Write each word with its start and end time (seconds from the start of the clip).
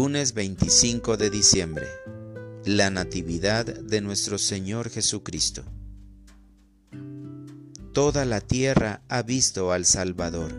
Lunes 0.00 0.32
25 0.32 1.16
de 1.16 1.28
diciembre. 1.28 1.88
La 2.64 2.88
Natividad 2.88 3.66
de 3.66 4.00
nuestro 4.00 4.38
Señor 4.38 4.90
Jesucristo. 4.90 5.64
Toda 7.92 8.24
la 8.24 8.40
tierra 8.40 9.02
ha 9.08 9.22
visto 9.22 9.72
al 9.72 9.84
Salvador. 9.84 10.54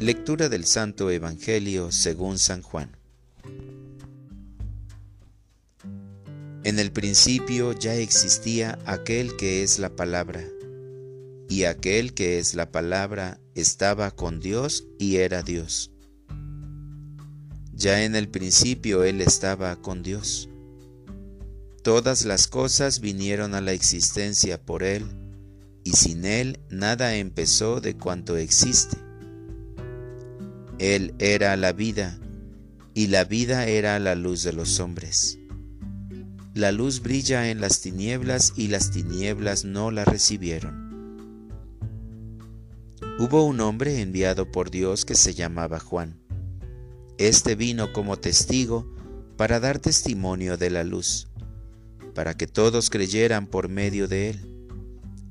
Lectura 0.00 0.48
del 0.48 0.64
Santo 0.64 1.12
Evangelio 1.12 1.92
según 1.92 2.40
San 2.40 2.60
Juan. 2.60 2.96
En 6.64 6.80
el 6.80 6.90
principio 6.90 7.70
ya 7.70 7.94
existía 7.94 8.80
aquel 8.84 9.36
que 9.36 9.62
es 9.62 9.78
la 9.78 9.94
palabra, 9.94 10.42
y 11.48 11.66
aquel 11.66 12.14
que 12.14 12.40
es 12.40 12.56
la 12.56 12.72
palabra 12.72 13.38
estaba 13.54 14.10
con 14.10 14.40
Dios 14.40 14.88
y 14.98 15.18
era 15.18 15.44
Dios. 15.44 15.92
Ya 17.80 18.04
en 18.04 18.14
el 18.14 18.28
principio 18.28 19.04
Él 19.04 19.22
estaba 19.22 19.74
con 19.76 20.02
Dios. 20.02 20.50
Todas 21.82 22.26
las 22.26 22.46
cosas 22.46 23.00
vinieron 23.00 23.54
a 23.54 23.62
la 23.62 23.72
existencia 23.72 24.60
por 24.60 24.82
Él, 24.82 25.06
y 25.82 25.92
sin 25.92 26.26
Él 26.26 26.60
nada 26.68 27.14
empezó 27.14 27.80
de 27.80 27.96
cuanto 27.96 28.36
existe. 28.36 28.98
Él 30.78 31.14
era 31.18 31.56
la 31.56 31.72
vida, 31.72 32.20
y 32.92 33.06
la 33.06 33.24
vida 33.24 33.66
era 33.66 33.98
la 33.98 34.14
luz 34.14 34.42
de 34.42 34.52
los 34.52 34.78
hombres. 34.78 35.38
La 36.52 36.72
luz 36.72 37.00
brilla 37.00 37.48
en 37.48 37.62
las 37.62 37.80
tinieblas 37.80 38.52
y 38.56 38.68
las 38.68 38.90
tinieblas 38.90 39.64
no 39.64 39.90
la 39.90 40.04
recibieron. 40.04 40.90
Hubo 43.18 43.46
un 43.46 43.58
hombre 43.60 44.02
enviado 44.02 44.52
por 44.52 44.70
Dios 44.70 45.06
que 45.06 45.14
se 45.14 45.32
llamaba 45.32 45.80
Juan. 45.80 46.19
Este 47.20 47.54
vino 47.54 47.92
como 47.92 48.18
testigo 48.18 48.90
para 49.36 49.60
dar 49.60 49.78
testimonio 49.78 50.56
de 50.56 50.70
la 50.70 50.84
luz, 50.84 51.28
para 52.14 52.34
que 52.34 52.46
todos 52.46 52.88
creyeran 52.88 53.46
por 53.46 53.68
medio 53.68 54.08
de 54.08 54.30
él. 54.30 54.40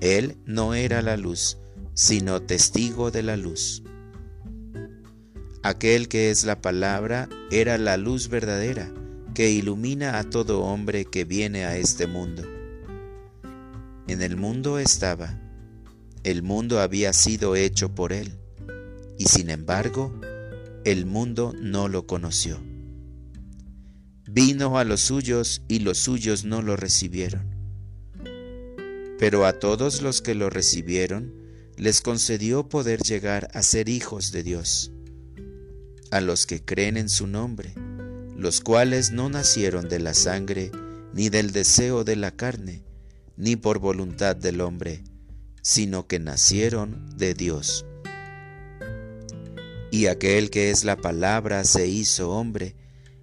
Él 0.00 0.36
no 0.46 0.74
era 0.74 1.00
la 1.00 1.16
luz, 1.16 1.58
sino 1.94 2.42
testigo 2.42 3.12
de 3.12 3.22
la 3.22 3.36
luz. 3.36 3.84
Aquel 5.62 6.08
que 6.08 6.32
es 6.32 6.44
la 6.44 6.60
palabra 6.60 7.28
era 7.52 7.78
la 7.78 7.96
luz 7.96 8.30
verdadera, 8.30 8.92
que 9.32 9.52
ilumina 9.52 10.18
a 10.18 10.24
todo 10.24 10.62
hombre 10.62 11.04
que 11.04 11.24
viene 11.24 11.66
a 11.66 11.76
este 11.76 12.08
mundo. 12.08 12.42
En 14.08 14.22
el 14.22 14.36
mundo 14.36 14.80
estaba, 14.80 15.40
el 16.24 16.42
mundo 16.42 16.80
había 16.80 17.12
sido 17.12 17.54
hecho 17.54 17.94
por 17.94 18.12
él, 18.12 18.32
y 19.18 19.26
sin 19.26 19.50
embargo, 19.50 20.12
el 20.86 21.04
mundo 21.04 21.52
no 21.60 21.88
lo 21.88 22.06
conoció. 22.06 22.60
Vino 24.28 24.78
a 24.78 24.84
los 24.84 25.00
suyos 25.00 25.62
y 25.66 25.80
los 25.80 25.98
suyos 25.98 26.44
no 26.44 26.62
lo 26.62 26.76
recibieron. 26.76 27.56
Pero 29.18 29.46
a 29.46 29.58
todos 29.58 30.00
los 30.00 30.22
que 30.22 30.36
lo 30.36 30.48
recibieron, 30.48 31.34
les 31.76 32.00
concedió 32.00 32.68
poder 32.68 33.00
llegar 33.00 33.48
a 33.52 33.62
ser 33.62 33.88
hijos 33.88 34.30
de 34.30 34.44
Dios, 34.44 34.92
a 36.12 36.20
los 36.20 36.46
que 36.46 36.64
creen 36.64 36.96
en 36.96 37.08
su 37.08 37.26
nombre, 37.26 37.74
los 38.36 38.60
cuales 38.60 39.10
no 39.10 39.28
nacieron 39.28 39.88
de 39.88 39.98
la 39.98 40.14
sangre, 40.14 40.70
ni 41.12 41.30
del 41.30 41.50
deseo 41.50 42.04
de 42.04 42.14
la 42.14 42.30
carne, 42.30 42.84
ni 43.36 43.56
por 43.56 43.80
voluntad 43.80 44.36
del 44.36 44.60
hombre, 44.60 45.02
sino 45.62 46.06
que 46.06 46.20
nacieron 46.20 47.10
de 47.16 47.34
Dios. 47.34 47.84
Y 49.96 50.08
aquel 50.08 50.50
que 50.50 50.68
es 50.68 50.84
la 50.84 50.98
palabra 50.98 51.64
se 51.64 51.88
hizo 51.88 52.30
hombre 52.30 52.76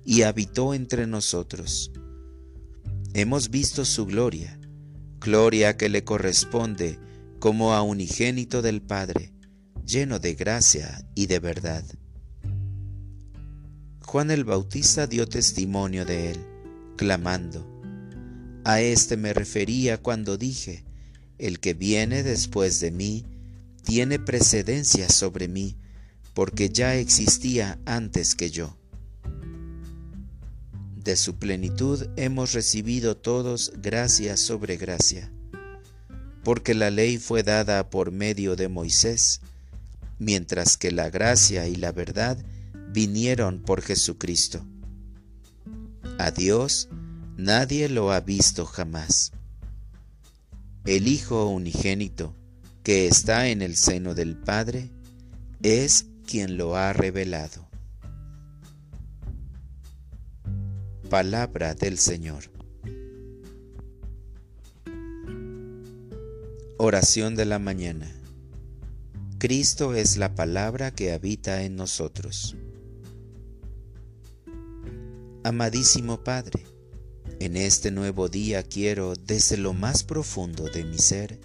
y 0.04 0.24
habitó 0.24 0.74
entre 0.74 1.06
nosotros. 1.06 1.92
Hemos 3.14 3.52
visto 3.52 3.86
su 3.86 4.08
gloria, 4.08 4.60
gloria 5.20 5.78
que 5.78 5.88
le 5.88 6.04
corresponde 6.04 6.98
como 7.38 7.76
a 7.76 7.84
unigénito 7.84 8.64
del 8.64 8.82
Padre, 8.82 9.32
lleno 9.86 10.18
de 10.18 10.34
gracia 10.34 11.08
y 11.14 11.28
de 11.28 11.38
verdad. 11.38 11.86
Juan 14.04 14.32
el 14.32 14.44
Bautista 14.44 15.06
dio 15.06 15.28
testimonio 15.28 16.06
de 16.06 16.32
él, 16.32 16.38
clamando, 16.98 17.70
A 18.66 18.82
éste 18.82 19.16
me 19.16 19.32
refería 19.32 20.02
cuando 20.02 20.38
dije, 20.38 20.86
El 21.38 21.60
que 21.60 21.76
viene 21.76 22.24
después 22.24 22.80
de 22.80 22.90
mí 22.90 23.26
tiene 23.84 24.18
precedencia 24.18 25.08
sobre 25.08 25.48
mí, 25.48 25.78
porque 26.34 26.70
ya 26.70 26.96
existía 26.96 27.80
antes 27.86 28.36
que 28.36 28.50
yo. 28.50 28.76
De 31.04 31.16
su 31.18 31.36
plenitud 31.36 32.08
hemos 32.16 32.54
recibido 32.54 33.18
todos 33.18 33.74
gracia 33.82 34.38
sobre 34.38 34.78
gracia, 34.78 35.32
porque 36.44 36.74
la 36.74 36.92
ley 36.92 37.18
fue 37.18 37.44
dada 37.44 37.90
por 37.90 38.12
medio 38.12 38.56
de 38.56 38.70
Moisés, 38.70 39.42
mientras 40.18 40.78
que 40.78 40.92
la 40.92 41.10
gracia 41.10 41.68
y 41.68 41.76
la 41.76 41.92
verdad 41.92 42.38
vinieron 42.90 43.62
por 43.62 43.82
Jesucristo. 43.82 44.66
A 46.20 46.32
Dios 46.32 46.88
nadie 47.38 47.90
lo 47.90 48.12
ha 48.12 48.22
visto 48.22 48.66
jamás. 48.66 49.34
El 50.86 51.08
Hijo 51.08 51.48
unigénito, 51.48 52.36
que 52.84 53.08
está 53.08 53.50
en 53.50 53.62
el 53.62 53.76
seno 53.76 54.14
del 54.14 54.38
Padre, 54.38 54.90
es 55.62 56.06
quien 56.28 56.58
lo 56.58 56.76
ha 56.76 56.94
revelado. 56.94 57.68
Palabra 61.10 61.76
del 61.76 61.98
Señor. 61.98 62.46
Oración 66.78 67.36
de 67.36 67.46
la 67.46 67.60
mañana. 67.60 68.12
Cristo 69.38 69.94
es 69.94 70.18
la 70.18 70.36
palabra 70.36 70.92
que 70.92 71.12
habita 71.12 71.64
en 71.64 71.76
nosotros. 71.76 72.56
Amadísimo 75.44 76.24
Padre, 76.24 76.66
en 77.40 77.58
este 77.58 77.92
nuevo 77.92 78.30
día 78.30 78.64
quiero, 78.64 79.16
desde 79.16 79.58
lo 79.58 79.74
más 79.74 80.04
profundo 80.04 80.64
de 80.70 80.86
mi 80.86 80.98
ser, 80.98 81.40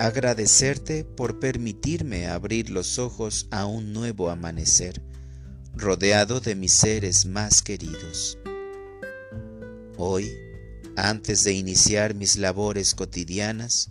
agradecerte 0.00 1.04
por 1.04 1.38
permitirme 1.38 2.26
abrir 2.26 2.70
los 2.70 2.98
ojos 2.98 3.46
a 3.50 3.66
un 3.66 3.92
nuevo 3.92 4.30
amanecer, 4.30 5.02
rodeado 5.74 6.40
de 6.40 6.54
mis 6.54 6.72
seres 6.72 7.26
más 7.26 7.62
queridos. 7.62 8.38
Hoy, 9.96 10.30
antes 10.96 11.44
de 11.44 11.52
iniciar 11.52 12.14
mis 12.14 12.36
labores 12.36 12.94
cotidianas, 12.94 13.90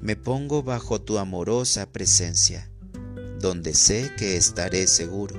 me 0.00 0.16
pongo 0.16 0.62
bajo 0.62 1.00
tu 1.00 1.18
amorosa 1.18 1.90
presencia, 1.90 2.70
donde 3.38 3.74
sé 3.74 4.12
que 4.16 4.36
estaré 4.36 4.86
seguro. 4.86 5.34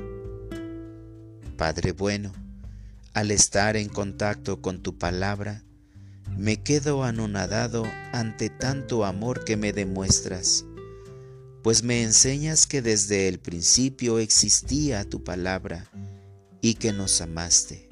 Padre 1.58 1.92
bueno, 1.92 2.32
al 3.14 3.32
estar 3.32 3.76
en 3.78 3.90
contacto 3.90 4.62
con 4.62 4.82
tu 4.82 4.98
palabra, 4.98 5.64
me 6.38 6.62
quedo 6.62 7.03
anonadado 7.03 7.85
ante 8.12 8.50
tanto 8.50 9.06
amor 9.06 9.46
que 9.46 9.56
me 9.56 9.72
demuestras, 9.72 10.66
pues 11.63 11.81
me 11.84 12.03
enseñas 12.03 12.68
que 12.68 12.81
desde 12.81 13.28
el 13.29 13.40
principio 13.40 14.19
existía 14.19 15.09
tu 15.09 15.24
palabra 15.24 15.90
y 16.62 16.74
que 16.74 16.91
nos 16.91 17.22
amaste. 17.22 17.88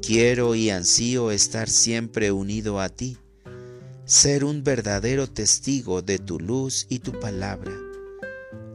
Quiero 0.00 0.54
y 0.54 0.70
ansío 0.70 1.30
estar 1.30 1.68
siempre 1.68 2.32
unido 2.32 2.80
a 2.80 2.88
ti, 2.88 3.18
ser 4.06 4.44
un 4.44 4.64
verdadero 4.64 5.26
testigo 5.26 6.00
de 6.00 6.18
tu 6.18 6.40
luz 6.40 6.86
y 6.88 7.00
tu 7.00 7.20
palabra, 7.20 7.72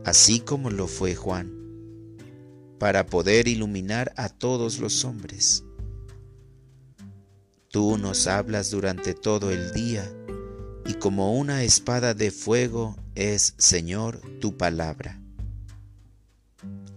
así 0.06 0.40
como 0.40 0.70
lo 0.70 0.88
fue 0.88 1.16
Juan, 1.16 1.52
para 2.78 3.08
poder 3.08 3.48
iluminar 3.48 4.14
a 4.18 4.30
todos 4.30 4.78
los 4.78 5.04
hombres 5.04 5.64
Tú 7.72 8.00
nos 8.00 8.26
hablas 8.26 8.72
durante 8.72 9.14
todo 9.14 9.52
el 9.52 9.72
día 9.74 10.12
y 10.88 10.96
como 10.96 11.38
una 11.38 11.62
espada 11.62 12.16
de 12.16 12.32
fuego 12.32 12.98
es, 13.14 13.54
Señor, 13.60 14.22
tu 14.40 14.58
palabra. 14.58 15.22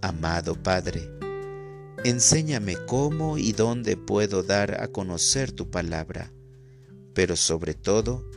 Amado 0.01 0.55
Padre, 0.55 1.11
enséñame 2.03 2.75
cómo 2.87 3.37
y 3.37 3.51
dónde 3.51 3.97
puedo 3.97 4.41
dar 4.41 4.81
a 4.81 4.87
conocer 4.87 5.51
tu 5.51 5.69
palabra, 5.69 6.33
pero 7.13 7.35
sobre 7.35 7.75
todo 7.75 8.27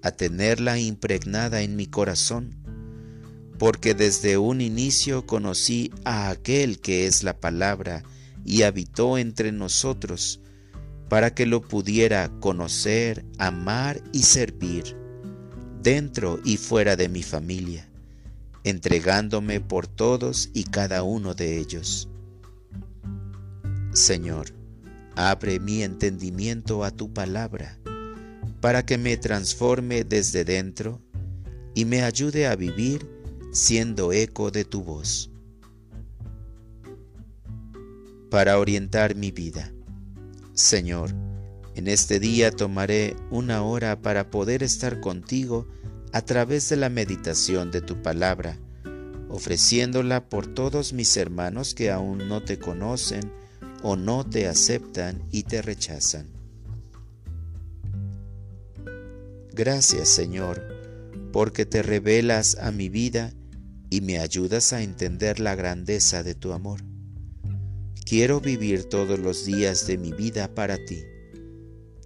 a 0.00 0.12
tenerla 0.12 0.78
impregnada 0.78 1.62
en 1.62 1.74
mi 1.74 1.88
corazón, 1.88 2.54
porque 3.58 3.94
desde 3.94 4.38
un 4.38 4.60
inicio 4.60 5.26
conocí 5.26 5.90
a 6.04 6.30
aquel 6.30 6.78
que 6.78 7.08
es 7.08 7.24
la 7.24 7.40
palabra 7.40 8.04
y 8.44 8.62
habitó 8.62 9.18
entre 9.18 9.50
nosotros, 9.50 10.40
para 11.14 11.32
que 11.32 11.46
lo 11.46 11.60
pudiera 11.60 12.28
conocer, 12.40 13.24
amar 13.38 14.02
y 14.12 14.24
servir, 14.24 14.96
dentro 15.80 16.40
y 16.44 16.56
fuera 16.56 16.96
de 16.96 17.08
mi 17.08 17.22
familia, 17.22 17.88
entregándome 18.64 19.60
por 19.60 19.86
todos 19.86 20.50
y 20.54 20.64
cada 20.64 21.04
uno 21.04 21.32
de 21.32 21.60
ellos. 21.60 22.08
Señor, 23.92 24.48
abre 25.14 25.60
mi 25.60 25.84
entendimiento 25.84 26.82
a 26.82 26.90
tu 26.90 27.12
palabra, 27.12 27.78
para 28.60 28.84
que 28.84 28.98
me 28.98 29.16
transforme 29.16 30.02
desde 30.02 30.44
dentro 30.44 31.00
y 31.76 31.84
me 31.84 32.02
ayude 32.02 32.48
a 32.48 32.56
vivir 32.56 33.08
siendo 33.52 34.12
eco 34.12 34.50
de 34.50 34.64
tu 34.64 34.82
voz. 34.82 35.30
Para 38.30 38.58
orientar 38.58 39.14
mi 39.14 39.30
vida. 39.30 39.70
Señor, 40.54 41.10
en 41.74 41.88
este 41.88 42.20
día 42.20 42.52
tomaré 42.52 43.16
una 43.30 43.64
hora 43.64 44.00
para 44.00 44.30
poder 44.30 44.62
estar 44.62 45.00
contigo 45.00 45.66
a 46.12 46.22
través 46.22 46.68
de 46.68 46.76
la 46.76 46.88
meditación 46.88 47.72
de 47.72 47.80
tu 47.80 48.00
palabra, 48.02 48.56
ofreciéndola 49.28 50.28
por 50.28 50.46
todos 50.46 50.92
mis 50.92 51.16
hermanos 51.16 51.74
que 51.74 51.90
aún 51.90 52.28
no 52.28 52.44
te 52.44 52.60
conocen 52.60 53.32
o 53.82 53.96
no 53.96 54.24
te 54.24 54.46
aceptan 54.46 55.20
y 55.32 55.42
te 55.42 55.60
rechazan. 55.60 56.28
Gracias 59.52 60.08
Señor, 60.08 60.62
porque 61.32 61.66
te 61.66 61.82
revelas 61.82 62.58
a 62.58 62.70
mi 62.70 62.88
vida 62.88 63.32
y 63.90 64.02
me 64.02 64.20
ayudas 64.20 64.72
a 64.72 64.82
entender 64.82 65.40
la 65.40 65.56
grandeza 65.56 66.22
de 66.22 66.36
tu 66.36 66.52
amor. 66.52 66.93
Quiero 68.04 68.40
vivir 68.40 68.84
todos 68.84 69.18
los 69.18 69.44
días 69.44 69.86
de 69.86 69.98
mi 69.98 70.12
vida 70.12 70.54
para 70.54 70.76
ti. 70.84 71.04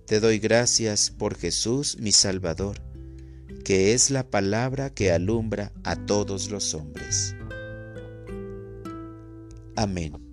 Te 0.06 0.21
doy 0.21 0.39
gracias 0.39 1.11
por 1.11 1.37
Jesús 1.37 1.99
mi 1.99 2.12
Salvador 2.12 2.89
que 3.69 3.93
es 3.93 4.11
la 4.11 4.31
palabra 4.31 4.89
que 4.89 5.12
alumbra 5.12 5.73
a 5.85 5.95
todos 5.95 6.50
los 6.50 6.73
hombres. 6.73 7.37
Amén. 9.77 10.28